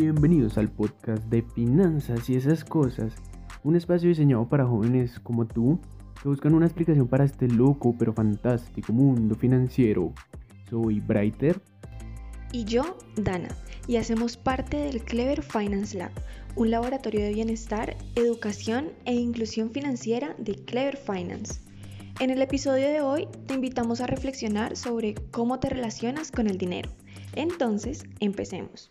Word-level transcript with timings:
Bienvenidos 0.00 0.56
al 0.56 0.70
podcast 0.70 1.22
de 1.26 1.42
finanzas 1.42 2.30
y 2.30 2.34
esas 2.34 2.64
cosas, 2.64 3.12
un 3.64 3.76
espacio 3.76 4.08
diseñado 4.08 4.48
para 4.48 4.64
jóvenes 4.64 5.20
como 5.20 5.46
tú 5.46 5.78
que 6.22 6.26
buscan 6.26 6.54
una 6.54 6.64
explicación 6.64 7.06
para 7.06 7.24
este 7.24 7.46
loco 7.48 7.94
pero 7.98 8.14
fantástico 8.14 8.94
mundo 8.94 9.34
financiero. 9.34 10.14
Soy 10.70 11.00
Brighter. 11.00 11.60
Y 12.50 12.64
yo, 12.64 12.96
Dana, 13.16 13.48
y 13.86 13.98
hacemos 13.98 14.38
parte 14.38 14.78
del 14.78 15.04
Clever 15.04 15.42
Finance 15.42 15.98
Lab, 15.98 16.12
un 16.56 16.70
laboratorio 16.70 17.20
de 17.20 17.34
bienestar, 17.34 17.94
educación 18.16 18.92
e 19.04 19.12
inclusión 19.12 19.70
financiera 19.70 20.34
de 20.38 20.54
Clever 20.64 20.96
Finance. 20.96 21.60
En 22.20 22.30
el 22.30 22.40
episodio 22.40 22.88
de 22.88 23.02
hoy 23.02 23.28
te 23.46 23.52
invitamos 23.52 24.00
a 24.00 24.06
reflexionar 24.06 24.78
sobre 24.78 25.14
cómo 25.30 25.60
te 25.60 25.68
relacionas 25.68 26.32
con 26.32 26.46
el 26.46 26.56
dinero. 26.56 26.88
Entonces, 27.34 28.06
empecemos. 28.20 28.90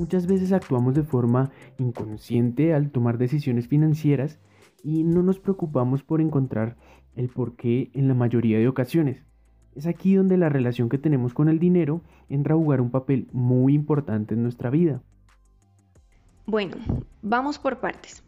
Muchas 0.00 0.26
veces 0.26 0.50
actuamos 0.52 0.94
de 0.94 1.02
forma 1.02 1.50
inconsciente 1.76 2.72
al 2.72 2.90
tomar 2.90 3.18
decisiones 3.18 3.68
financieras 3.68 4.38
y 4.82 5.04
no 5.04 5.22
nos 5.22 5.40
preocupamos 5.40 6.02
por 6.02 6.22
encontrar 6.22 6.78
el 7.16 7.28
porqué 7.28 7.90
en 7.92 8.08
la 8.08 8.14
mayoría 8.14 8.58
de 8.58 8.66
ocasiones. 8.66 9.22
Es 9.76 9.86
aquí 9.86 10.14
donde 10.14 10.38
la 10.38 10.48
relación 10.48 10.88
que 10.88 10.96
tenemos 10.96 11.34
con 11.34 11.50
el 11.50 11.58
dinero 11.58 12.00
entra 12.30 12.54
a 12.54 12.56
jugar 12.56 12.80
un 12.80 12.90
papel 12.90 13.28
muy 13.32 13.74
importante 13.74 14.32
en 14.32 14.42
nuestra 14.42 14.70
vida. 14.70 15.02
Bueno, 16.46 16.76
vamos 17.20 17.58
por 17.58 17.80
partes. 17.80 18.22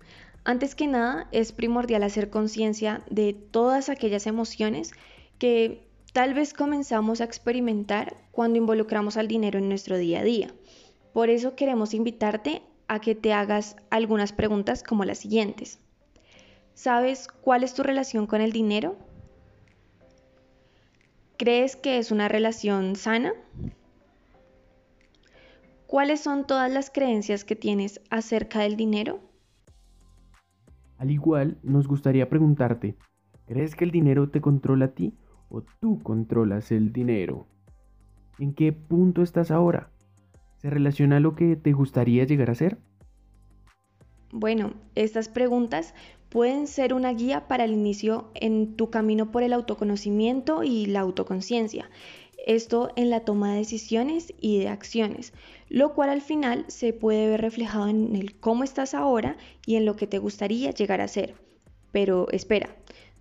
Antes 0.45 0.75
que 0.75 0.87
nada, 0.87 1.27
es 1.33 1.53
primordial 1.53 2.03
hacer 2.03 2.29
conciencia 2.29 3.03
de 3.11 3.33
todas 3.33 3.89
aquellas 3.89 4.27
emociones 4.27 4.93
que 5.39 5.89
tal 6.13 6.35
vez 6.35 6.53
comenzamos 6.53 7.23
a 7.23 7.25
experimentar 7.25 8.15
cuando 8.31 8.59
involucramos 8.59 9.17
al 9.17 9.27
dinero 9.27 9.59
en 9.59 9.71
nuestro 9.71 9.97
día 9.97 10.21
a 10.21 10.25
día. 10.25 10.53
Por 11.13 11.29
eso 11.29 11.55
queremos 11.57 11.95
invitarte 11.95 12.63
a 12.89 13.01
que 13.01 13.15
te 13.15 13.33
hagas 13.33 13.77
algunas 13.91 14.33
preguntas 14.33 14.83
como 14.83 15.05
las 15.05 15.19
siguientes. 15.19 15.79
¿Sabes 16.75 17.29
cuál 17.29 17.65
es 17.65 17.75
tu 17.75 17.83
relación 17.83 18.27
con 18.27 18.41
el 18.41 18.53
dinero? 18.53 18.97
¿Crees 21.37 21.77
que 21.77 21.99
es 21.99 22.11
una 22.11 22.29
relación 22.29 22.97
sana? 22.97 23.35
¿Cuáles 25.87 26.21
son 26.21 26.47
todas 26.47 26.71
las 26.71 26.91
creencias 26.91 27.45
que 27.45 27.57
tienes 27.57 28.01
acerca 28.09 28.61
del 28.61 28.77
dinero? 28.77 29.21
Al 30.97 31.11
igual, 31.11 31.59
nos 31.63 31.87
gustaría 31.87 32.31
preguntarte, 32.31 32.97
¿crees 33.47 33.75
que 33.75 33.85
el 33.85 33.91
dinero 33.91 34.31
te 34.31 34.41
controla 34.41 34.87
a 34.87 34.95
ti 34.95 35.15
o 35.51 35.63
tú 35.81 36.01
controlas 36.03 36.73
el 36.73 36.93
dinero? 36.93 37.47
¿En 38.39 38.55
qué 38.55 38.73
punto 38.73 39.21
estás 39.21 39.51
ahora? 39.51 39.92
¿Se 40.63 40.71
relaciona 40.71 41.17
a 41.17 41.21
lo 41.21 41.35
que 41.35 41.57
te 41.57 41.73
gustaría 41.73 42.25
llegar 42.25 42.49
a 42.49 42.55
ser? 42.55 42.79
Bueno, 44.31 44.75
estas 44.95 45.29
preguntas 45.29 45.93
pueden 46.29 46.69
ser 46.69 46.95
una 46.95 47.13
guía 47.13 47.49
para 47.49 47.65
el 47.65 47.73
inicio 47.73 48.31
en 48.35 48.77
tu 48.77 48.89
camino 48.89 49.33
por 49.33 49.43
el 49.43 49.53
autoconocimiento 49.53 50.63
y 50.63 50.87
la 50.87 51.01
autoconciencia. 51.01 51.91
Esto 52.47 52.91
en 52.95 53.11
la 53.11 53.21
toma 53.21 53.53
de 53.53 53.59
decisiones 53.59 54.33
y 54.41 54.61
de 54.61 54.69
acciones, 54.69 55.33
lo 55.69 55.95
cual 55.95 56.11
al 56.11 56.21
final 56.21 56.65
se 56.69 56.93
puede 56.93 57.29
ver 57.29 57.41
reflejado 57.41 57.89
en 57.89 58.15
el 58.15 58.39
cómo 58.39 58.63
estás 58.63 58.95
ahora 58.95 59.37
y 59.67 59.75
en 59.75 59.85
lo 59.85 59.97
que 59.97 60.07
te 60.07 60.19
gustaría 60.19 60.71
llegar 60.71 61.01
a 61.01 61.09
ser. 61.09 61.35
Pero 61.91 62.29
espera, 62.31 62.71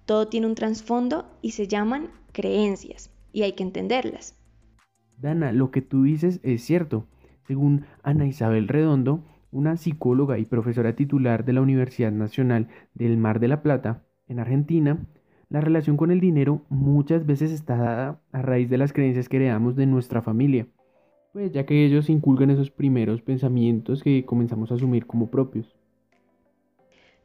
todo 0.06 0.28
tiene 0.28 0.46
un 0.46 0.56
trasfondo 0.56 1.26
y 1.42 1.52
se 1.52 1.68
llaman 1.68 2.12
creencias 2.34 3.10
y 3.34 3.42
hay 3.42 3.54
que 3.54 3.64
entenderlas. 3.64 4.36
Dana, 5.18 5.52
lo 5.52 5.72
que 5.72 5.82
tú 5.82 6.04
dices 6.04 6.40
es 6.44 6.64
cierto. 6.64 7.08
Según 7.52 7.84
Ana 8.02 8.26
Isabel 8.28 8.70
Redondo, 8.70 9.26
una 9.52 9.76
psicóloga 9.76 10.40
y 10.40 10.46
profesora 10.46 10.96
titular 10.96 11.44
de 11.44 11.52
la 11.52 11.60
Universidad 11.60 12.14
Nacional 12.14 12.70
del 12.94 13.18
Mar 13.18 13.42
de 13.42 13.50
la 13.50 13.62
Plata, 13.62 14.06
en 14.30 14.40
Argentina, 14.40 15.06
la 15.50 15.60
relación 15.60 15.98
con 15.98 16.12
el 16.12 16.22
dinero 16.22 16.62
muchas 16.70 17.26
veces 17.26 17.52
está 17.52 17.76
dada 17.76 18.22
a 18.32 18.42
raíz 18.42 18.70
de 18.70 18.78
las 18.78 18.94
creencias 18.94 19.28
que 19.28 19.36
heredamos 19.36 19.76
de 19.76 19.86
nuestra 19.86 20.22
familia, 20.22 20.66
pues 21.34 21.52
ya 21.52 21.66
que 21.66 21.86
ellos 21.86 22.10
inculcan 22.10 22.52
esos 22.52 22.72
primeros 22.72 23.22
pensamientos 23.22 24.02
que 24.02 24.24
comenzamos 24.24 24.72
a 24.72 24.76
asumir 24.76 25.06
como 25.06 25.30
propios. 25.30 25.76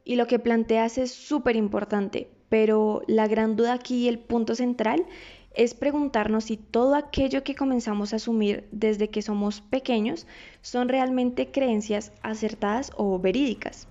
Y 0.03 0.17
lo 0.17 0.27
que 0.27 0.39
planteas 0.39 0.97
es 0.97 1.11
súper 1.11 1.55
importante, 1.55 2.27
pero 2.49 3.01
la 3.07 3.29
gran 3.29 3.55
duda 3.55 3.71
aquí 3.71 4.03
y 4.03 4.07
el 4.09 4.19
punto 4.19 4.55
central 4.55 5.05
es 5.55 5.73
preguntarnos 5.73 6.45
si 6.45 6.57
todo 6.57 6.95
aquello 6.95 7.43
que 7.43 7.55
comenzamos 7.55 8.13
a 8.13 8.17
asumir 8.17 8.67
desde 8.71 9.09
que 9.09 9.21
somos 9.21 9.61
pequeños 9.61 10.27
son 10.61 10.89
realmente 10.89 11.51
creencias 11.51 12.13
acertadas 12.21 12.91
o 12.95 13.19
verídicas. 13.19 13.87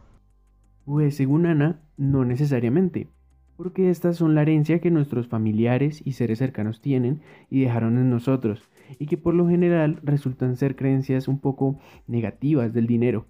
Pues 0.85 1.17
según 1.17 1.47
Ana, 1.47 1.81
no 1.97 2.25
necesariamente, 2.25 3.09
porque 3.57 3.91
estas 3.91 4.17
son 4.17 4.35
la 4.35 4.43
herencia 4.43 4.81
que 4.81 4.91
nuestros 4.91 5.29
familiares 5.29 6.03
y 6.05 6.13
seres 6.13 6.39
cercanos 6.39 6.81
tienen 6.81 7.23
y 7.51 7.63
dejaron 7.63 7.99
en 7.99 8.11
nosotros, 8.11 8.63
y 8.99 9.07
que 9.07 9.17
por 9.17 9.35
lo 9.35 9.49
general 9.49 9.99
resultan 10.03 10.57
ser 10.57 10.77
creencias 10.77 11.27
un 11.27 11.41
poco 11.41 11.79
negativas 12.07 12.73
del 12.73 12.87
dinero. 12.87 13.27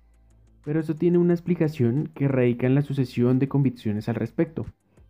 Pero 0.65 0.81
esto 0.81 0.97
tiene 0.97 1.19
una 1.19 1.33
explicación 1.33 2.11
que 2.13 2.27
radica 2.27 2.67
en 2.67 2.75
la 2.75 2.83
sucesión 2.83 3.39
de 3.39 3.49
convicciones 3.49 4.09
al 4.09 4.17
respecto. 4.17 4.67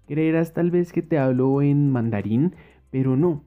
Creerás 0.06 0.52
tal 0.52 0.70
vez 0.70 0.92
que 0.92 1.02
te 1.02 1.18
hablo 1.18 1.62
en 1.62 1.90
mandarín, 1.90 2.54
pero 2.90 3.16
no. 3.16 3.44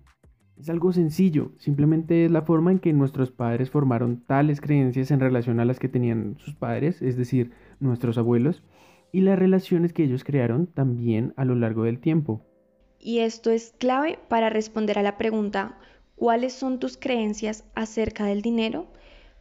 Es 0.60 0.70
algo 0.70 0.92
sencillo, 0.92 1.54
simplemente 1.58 2.26
es 2.26 2.32
la 2.32 2.42
forma 2.42 2.72
en 2.72 2.80
que 2.80 2.92
nuestros 2.92 3.32
padres 3.32 3.70
formaron 3.70 4.26
tales 4.26 4.60
creencias 4.60 5.10
en 5.10 5.22
relación 5.22 5.60
a 5.60 5.66
las 5.66 5.80
que 5.80 5.88
tenían 5.88 6.36
sus 6.38 6.54
padres, 6.54 7.02
es 7.02 7.16
decir, 7.16 7.52
nuestros 7.80 8.18
abuelos, 8.18 8.62
y 9.12 9.22
las 9.22 9.40
relaciones 9.40 9.94
que 9.94 10.04
ellos 10.04 10.24
crearon 10.24 10.68
también 10.68 11.34
a 11.38 11.46
lo 11.46 11.56
largo 11.56 11.84
del 11.84 12.00
tiempo. 12.00 12.46
Y 13.00 13.20
esto 13.20 13.50
es 13.52 13.74
clave 13.78 14.20
para 14.28 14.50
responder 14.50 15.00
a 15.00 15.04
la 15.04 15.18
pregunta, 15.18 15.78
¿cuáles 16.16 16.52
son 16.52 16.80
tus 16.80 16.98
creencias 16.98 17.64
acerca 17.74 18.26
del 18.26 18.42
dinero? 18.42 18.88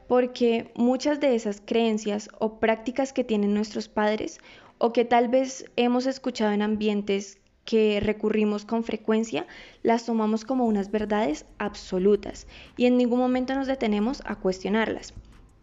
Porque 0.06 0.72
muchas 0.76 1.18
de 1.18 1.34
esas 1.34 1.60
creencias 1.60 2.30
o 2.38 2.60
prácticas 2.60 3.12
que 3.12 3.24
tienen 3.24 3.54
nuestros 3.54 3.88
padres 3.88 4.38
o 4.78 4.92
que 4.92 5.04
tal 5.04 5.28
vez 5.28 5.64
hemos 5.74 6.06
escuchado 6.06 6.52
en 6.52 6.62
ambientes 6.62 7.40
que 7.68 8.00
recurrimos 8.00 8.64
con 8.64 8.82
frecuencia, 8.82 9.46
las 9.82 10.06
tomamos 10.06 10.46
como 10.46 10.64
unas 10.64 10.90
verdades 10.90 11.44
absolutas 11.58 12.46
y 12.78 12.86
en 12.86 12.96
ningún 12.96 13.18
momento 13.18 13.54
nos 13.54 13.66
detenemos 13.66 14.22
a 14.24 14.36
cuestionarlas. 14.36 15.12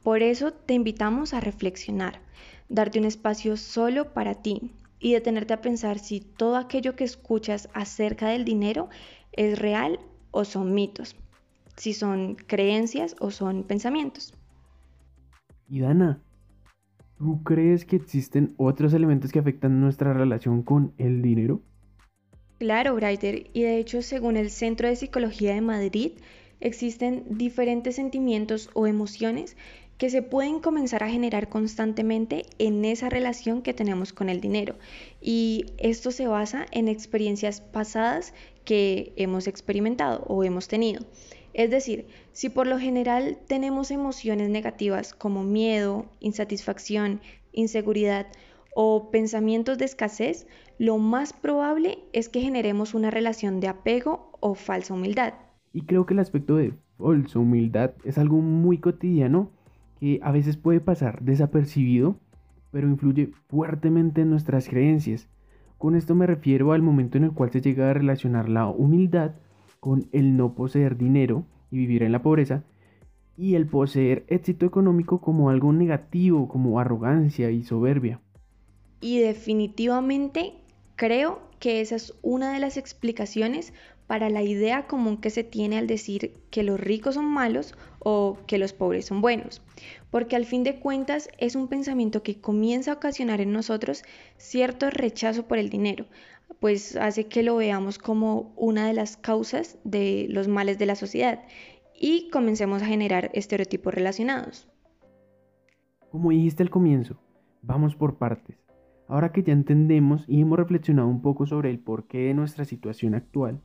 Por 0.04 0.22
eso 0.22 0.54
te 0.54 0.76
invitamos 0.76 1.34
a 1.34 1.40
reflexionar, 1.40 2.22
darte 2.70 3.00
un 3.00 3.06
espacio 3.06 3.58
solo 3.58 4.14
para 4.14 4.36
ti 4.36 4.72
y 5.00 5.14
detenerte 5.14 5.56
a 5.56 5.62
pensar 5.62 5.98
si 5.98 6.20
todo 6.20 6.58
aquello 6.58 6.96
que 6.96 7.06
escuchas 7.06 7.70
acerca 7.74 8.28
del 8.28 8.46
dinero 8.46 8.88
es 9.32 9.58
real 9.58 10.00
o 10.30 10.46
son 10.46 10.76
mitos, 10.76 11.16
si 11.76 11.94
son 11.94 12.36
creencias 12.36 13.16
o 13.20 13.32
son 13.32 13.64
pensamientos. 13.64 14.32
Y 15.68 15.80
Dana, 15.80 16.22
¿tú 17.18 17.42
crees 17.42 17.84
que 17.84 17.96
existen 17.96 18.54
otros 18.58 18.94
elementos 18.94 19.32
que 19.32 19.40
afectan 19.40 19.82
nuestra 19.82 20.14
relación 20.14 20.62
con 20.62 20.94
el 21.00 21.24
dinero? 21.24 21.64
Claro, 22.58 22.96
Breiter, 22.96 23.50
y 23.54 23.64
de 23.64 23.78
hecho, 23.78 24.02
según 24.02 24.38
el 24.38 24.50
Centro 24.50 24.88
de 24.88 24.96
Psicología 24.96 25.54
de 25.54 25.62
Madrid, 25.62 26.14
existen 26.62 27.26
diferentes 27.28 27.96
sentimientos 27.96 28.69
o 28.74 28.88
emociones 28.88 29.57
que 29.98 30.10
se 30.10 30.22
pueden 30.22 30.60
comenzar 30.60 31.04
a 31.04 31.10
generar 31.10 31.50
constantemente 31.50 32.46
en 32.57 32.86
esa 32.86 33.10
relación 33.10 33.62
que 33.62 33.74
tenemos 33.74 34.13
con 34.13 34.30
el 34.30 34.40
dinero. 34.40 34.75
Y 35.22 35.66
esto 35.78 36.12
se 36.12 36.28
basa 36.28 36.66
en 36.72 36.88
experiencias 36.88 37.60
pasadas 37.60 38.34
que 38.63 39.13
hemos 39.16 39.48
experimentado 39.48 40.24
o 40.28 40.44
hemos 40.44 40.68
tenido. 40.68 41.06
Es 41.54 41.69
decir, 41.72 42.08
si 42.34 42.50
por 42.50 42.68
lo 42.68 42.80
general 42.80 43.38
tenemos 43.48 43.92
emociones 43.92 44.50
negativas 44.50 45.13
como 45.13 45.44
miedo, 45.44 46.06
insatisfacción, 46.19 47.22
inseguridad 47.54 48.28
o 48.75 49.10
pensamientos 49.10 49.77
de 49.77 49.86
escasez, 49.86 50.48
lo 50.77 50.98
más 50.98 51.31
probable 51.31 52.00
es 52.12 52.27
que 52.27 52.42
generemos 52.42 52.94
una 52.94 53.10
relación 53.10 53.62
de 53.62 53.69
apego 53.69 54.31
o 54.42 54.54
falsa 54.54 54.94
humildad. 54.94 55.33
Y 55.72 55.83
creo 55.83 56.06
que 56.06 56.13
el 56.13 56.19
aspecto 56.19 56.57
de 56.57 56.74
falsa 56.98 57.39
humildad 57.39 57.92
es 58.04 58.18
algo 58.18 58.42
muy 58.42 58.77
cotidiano 58.77 59.50
que 60.00 60.19
a 60.22 60.31
veces 60.31 60.57
puede 60.57 60.81
pasar 60.81 61.22
desapercibido, 61.22 62.18
pero 62.72 62.89
influye 62.89 63.31
fuertemente 63.48 64.22
en 64.22 64.30
nuestras 64.30 64.68
creencias. 64.68 65.30
Con 65.77 65.95
esto 65.95 66.13
me 66.13 66.27
refiero 66.27 66.74
al 66.74 66.81
momento 66.81 67.18
en 67.18 67.24
el 67.24 67.31
cual 67.31 67.51
se 67.51 67.62
llega 67.62 67.89
a 67.89 67.94
relacionar 67.94 68.50
la 68.50 68.68
humildad 68.68 69.36
con 69.80 70.10
el 70.12 70.36
no 70.36 70.54
poseer 70.54 70.98
dinero 70.98 71.45
y 71.72 71.77
vivir 71.77 72.04
en 72.04 72.12
la 72.12 72.22
pobreza, 72.22 72.63
y 73.38 73.56
el 73.56 73.68
poseer 73.68 74.25
éxito 74.27 74.66
económico 74.66 75.22
como 75.22 75.50
algo 75.50 75.72
negativo, 75.72 76.50
como 76.50 76.80
arrogancia 76.80 77.51
y 77.51 77.63
soberbia. 77.63 78.19
Y 79.01 79.19
definitivamente 79.19 80.53
creo 80.95 81.42
que 81.59 81.81
esa 81.81 81.95
es 81.95 82.13
una 82.21 82.53
de 82.53 82.59
las 82.59 82.77
explicaciones 82.77 83.74
para 84.07 84.30
la 84.30 84.44
idea 84.44 84.88
común 84.88 85.18
que 85.18 85.30
se 85.30 85.44
tiene 85.44 85.77
al 85.77 85.88
decir 85.88 86.33
que 86.51 86.63
los 86.63 86.80
ricos 86.80 87.15
son 87.15 87.25
malos 87.25 87.74
o 88.00 88.38
que 88.45 88.57
los 88.57 88.74
pobres 88.74 89.06
son 89.06 89.21
buenos, 89.21 89.62
porque 90.12 90.36
al 90.36 90.45
fin 90.45 90.63
de 90.63 90.80
cuentas 90.80 91.30
es 91.39 91.56
un 91.56 91.68
pensamiento 91.68 92.21
que 92.21 92.39
comienza 92.39 92.92
a 92.92 92.95
ocasionar 92.95 93.42
en 93.42 93.51
nosotros 93.51 94.03
cierto 94.38 94.89
rechazo 94.89 95.48
por 95.48 95.57
el 95.57 95.69
dinero, 95.69 96.06
pues 96.59 96.95
hace 96.95 97.25
que 97.25 97.41
lo 97.41 97.56
veamos 97.56 97.98
como 97.98 98.53
una 98.56 98.88
de 98.88 98.94
las 98.94 99.18
causas 99.18 99.80
de 99.83 100.27
los 100.30 100.48
males 100.48 100.77
de 100.77 100.86
la 100.86 100.95
sociedad 100.95 101.44
y 102.00 102.30
comencemos 102.30 102.83
a 102.83 102.88
generar 102.88 103.31
estereotipos 103.33 103.94
relacionados. 103.94 104.68
Como 106.12 106.30
dijiste 106.30 106.62
al 106.62 106.69
comienzo, 106.69 107.19
vamos 107.62 107.95
por 107.95 108.18
partes. 108.18 108.64
Ahora 109.07 109.31
que 109.31 109.44
ya 109.44 109.54
entendemos 109.54 110.25
y 110.28 110.42
hemos 110.42 110.57
reflexionado 110.57 111.07
un 111.07 111.22
poco 111.22 111.46
sobre 111.46 111.69
el 111.69 111.80
porqué 111.80 112.28
de 112.28 112.34
nuestra 112.34 112.66
situación 112.66 113.13
actual, 113.13 113.62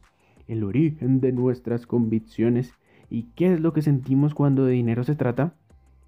el 0.49 0.65
origen 0.65 1.21
de 1.21 1.33
nuestras 1.33 1.87
convicciones 1.87 2.75
y 3.09 3.25
qué 3.35 3.55
es 3.55 3.61
lo 3.61 3.73
que 3.73 3.83
sentimos 3.83 4.35
cuando 4.35 4.65
de 4.65 4.73
dinero 4.73 5.03
se 5.05 5.15
trata, 5.15 5.55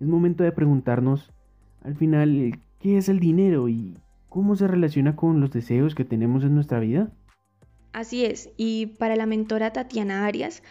es 0.00 0.06
momento 0.06 0.44
de 0.44 0.52
preguntarnos 0.52 1.32
al 1.82 1.96
final 1.96 2.60
qué 2.80 2.98
es 2.98 3.08
el 3.08 3.20
dinero 3.20 3.68
y 3.68 3.96
cómo 4.28 4.56
se 4.56 4.68
relaciona 4.68 5.16
con 5.16 5.40
los 5.40 5.50
deseos 5.50 5.94
que 5.94 6.04
tenemos 6.04 6.44
en 6.44 6.54
nuestra 6.54 6.80
vida. 6.80 7.10
Así 7.92 8.24
es, 8.24 8.50
y 8.56 8.86
para 8.98 9.16
la 9.16 9.26
mentora 9.26 9.72
Tatiana 9.72 10.26
Arias, 10.26 10.62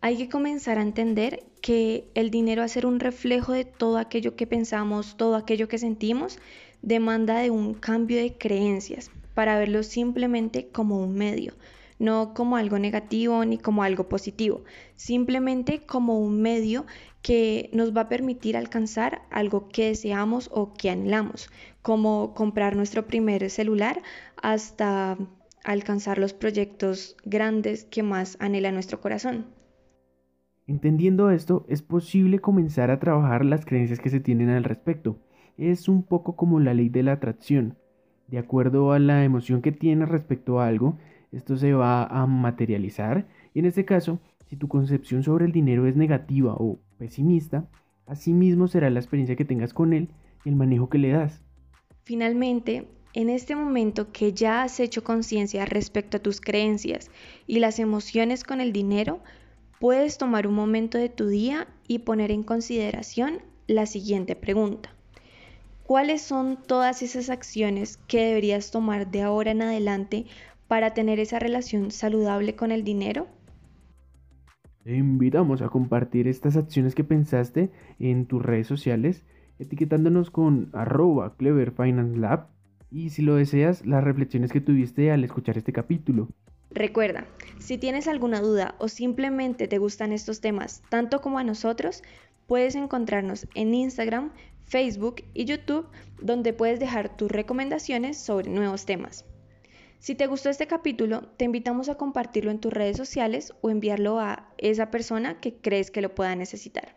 hay 0.00 0.16
que 0.16 0.28
comenzar 0.28 0.78
a 0.78 0.82
entender 0.82 1.44
que 1.60 2.08
el 2.14 2.30
dinero 2.30 2.62
a 2.62 2.68
ser 2.68 2.86
un 2.86 3.00
reflejo 3.00 3.52
de 3.52 3.64
todo 3.64 3.98
aquello 3.98 4.36
que 4.36 4.46
pensamos, 4.46 5.16
todo 5.16 5.34
aquello 5.34 5.66
que 5.66 5.78
sentimos, 5.78 6.38
demanda 6.82 7.38
de 7.38 7.50
un 7.50 7.74
cambio 7.74 8.18
de 8.18 8.36
creencias 8.36 9.10
para 9.34 9.58
verlo 9.58 9.82
simplemente 9.82 10.68
como 10.68 11.00
un 11.00 11.14
medio, 11.14 11.54
no 11.98 12.34
como 12.34 12.56
algo 12.56 12.78
negativo 12.78 13.44
ni 13.44 13.58
como 13.58 13.82
algo 13.82 14.08
positivo, 14.08 14.64
simplemente 14.96 15.80
como 15.86 16.20
un 16.20 16.42
medio 16.42 16.86
que 17.22 17.70
nos 17.72 17.96
va 17.96 18.02
a 18.02 18.08
permitir 18.08 18.56
alcanzar 18.56 19.22
algo 19.30 19.68
que 19.68 19.86
deseamos 19.86 20.50
o 20.52 20.72
que 20.74 20.90
anhelamos, 20.90 21.50
como 21.82 22.34
comprar 22.34 22.76
nuestro 22.76 23.06
primer 23.06 23.48
celular 23.50 24.02
hasta 24.40 25.16
alcanzar 25.64 26.18
los 26.18 26.32
proyectos 26.32 27.16
grandes 27.24 27.84
que 27.84 28.02
más 28.02 28.36
anhela 28.40 28.72
nuestro 28.72 29.00
corazón. 29.00 29.46
Entendiendo 30.66 31.30
esto, 31.30 31.64
es 31.68 31.82
posible 31.82 32.40
comenzar 32.40 32.90
a 32.90 32.98
trabajar 33.00 33.44
las 33.44 33.64
creencias 33.64 34.00
que 34.00 34.10
se 34.10 34.20
tienen 34.20 34.50
al 34.50 34.64
respecto 34.64 35.18
es 35.58 35.88
un 35.88 36.04
poco 36.04 36.36
como 36.36 36.60
la 36.60 36.72
ley 36.72 36.88
de 36.88 37.02
la 37.02 37.12
atracción. 37.12 37.76
De 38.28 38.38
acuerdo 38.38 38.92
a 38.92 38.98
la 38.98 39.24
emoción 39.24 39.60
que 39.60 39.72
tienes 39.72 40.08
respecto 40.08 40.60
a 40.60 40.68
algo, 40.68 40.96
esto 41.32 41.56
se 41.56 41.74
va 41.74 42.04
a 42.04 42.26
materializar 42.26 43.26
y 43.52 43.58
en 43.58 43.66
este 43.66 43.84
caso, 43.84 44.20
si 44.46 44.56
tu 44.56 44.68
concepción 44.68 45.22
sobre 45.22 45.44
el 45.44 45.52
dinero 45.52 45.86
es 45.86 45.96
negativa 45.96 46.54
o 46.54 46.78
pesimista, 46.96 47.68
asimismo 48.06 48.68
será 48.68 48.88
la 48.88 49.00
experiencia 49.00 49.36
que 49.36 49.44
tengas 49.44 49.74
con 49.74 49.92
él 49.92 50.08
y 50.44 50.48
el 50.48 50.56
manejo 50.56 50.88
que 50.88 50.98
le 50.98 51.10
das. 51.10 51.42
Finalmente, 52.04 52.88
en 53.14 53.28
este 53.28 53.56
momento 53.56 54.12
que 54.12 54.32
ya 54.32 54.62
has 54.62 54.80
hecho 54.80 55.02
conciencia 55.02 55.64
respecto 55.66 56.16
a 56.16 56.20
tus 56.20 56.40
creencias 56.40 57.10
y 57.46 57.58
las 57.58 57.78
emociones 57.78 58.44
con 58.44 58.60
el 58.60 58.72
dinero, 58.72 59.20
puedes 59.80 60.18
tomar 60.18 60.46
un 60.46 60.54
momento 60.54 60.98
de 60.98 61.08
tu 61.08 61.26
día 61.26 61.66
y 61.86 62.00
poner 62.00 62.30
en 62.30 62.42
consideración 62.42 63.40
la 63.66 63.86
siguiente 63.86 64.36
pregunta. 64.36 64.97
¿Cuáles 65.88 66.20
son 66.20 66.58
todas 66.66 67.00
esas 67.00 67.30
acciones 67.30 67.96
que 68.08 68.26
deberías 68.26 68.70
tomar 68.70 69.10
de 69.10 69.22
ahora 69.22 69.52
en 69.52 69.62
adelante 69.62 70.26
para 70.66 70.92
tener 70.92 71.18
esa 71.18 71.38
relación 71.38 71.90
saludable 71.92 72.54
con 72.54 72.72
el 72.72 72.84
dinero? 72.84 73.26
Te 74.84 74.94
invitamos 74.94 75.62
a 75.62 75.70
compartir 75.70 76.28
estas 76.28 76.58
acciones 76.58 76.94
que 76.94 77.04
pensaste 77.04 77.70
en 77.98 78.26
tus 78.26 78.42
redes 78.42 78.66
sociales, 78.66 79.24
etiquetándonos 79.58 80.30
con 80.30 80.68
arroba 80.74 81.34
Clever 81.38 81.72
Finance 81.72 82.18
Lab 82.18 82.48
y 82.90 83.08
si 83.08 83.22
lo 83.22 83.36
deseas, 83.36 83.86
las 83.86 84.04
reflexiones 84.04 84.52
que 84.52 84.60
tuviste 84.60 85.10
al 85.10 85.24
escuchar 85.24 85.56
este 85.56 85.72
capítulo. 85.72 86.28
Recuerda, 86.70 87.24
si 87.58 87.78
tienes 87.78 88.08
alguna 88.08 88.42
duda 88.42 88.74
o 88.78 88.88
simplemente 88.88 89.68
te 89.68 89.78
gustan 89.78 90.12
estos 90.12 90.42
temas 90.42 90.82
tanto 90.90 91.22
como 91.22 91.38
a 91.38 91.44
nosotros, 91.44 92.02
puedes 92.46 92.74
encontrarnos 92.74 93.48
en 93.54 93.72
Instagram, 93.72 94.32
Facebook 94.68 95.24
y 95.34 95.44
YouTube, 95.44 95.86
donde 96.20 96.52
puedes 96.52 96.78
dejar 96.78 97.16
tus 97.16 97.30
recomendaciones 97.30 98.18
sobre 98.18 98.50
nuevos 98.50 98.86
temas. 98.86 99.24
Si 99.98 100.14
te 100.14 100.28
gustó 100.28 100.48
este 100.48 100.68
capítulo, 100.68 101.22
te 101.36 101.44
invitamos 101.44 101.88
a 101.88 101.96
compartirlo 101.96 102.52
en 102.52 102.60
tus 102.60 102.72
redes 102.72 102.96
sociales 102.96 103.52
o 103.62 103.70
enviarlo 103.70 104.20
a 104.20 104.48
esa 104.58 104.90
persona 104.90 105.40
que 105.40 105.56
crees 105.56 105.90
que 105.90 106.02
lo 106.02 106.14
pueda 106.14 106.36
necesitar. 106.36 106.96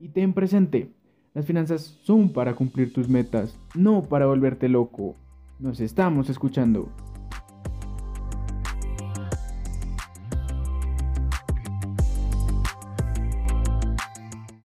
Y 0.00 0.08
ten 0.08 0.32
presente, 0.32 0.90
las 1.34 1.44
finanzas 1.44 1.82
son 2.02 2.32
para 2.32 2.54
cumplir 2.54 2.92
tus 2.92 3.08
metas, 3.08 3.58
no 3.74 4.02
para 4.02 4.26
volverte 4.26 4.68
loco. 4.68 5.16
Nos 5.58 5.80
estamos 5.80 6.30
escuchando. 6.30 6.90